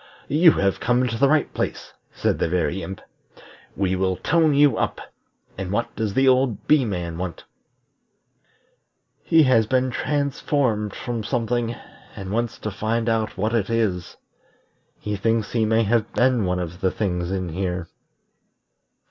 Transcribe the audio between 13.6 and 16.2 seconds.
is. He thinks he may have